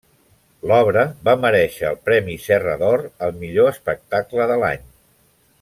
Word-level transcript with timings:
L'obra 0.71 1.03
va 1.29 1.35
merèixer 1.43 1.85
el 1.91 1.99
premi 2.09 2.39
Serra 2.47 2.75
d'Or 2.83 3.07
al 3.27 3.39
millor 3.45 3.73
espectacle 3.77 4.53
de 4.55 4.61
l'any. 4.65 4.93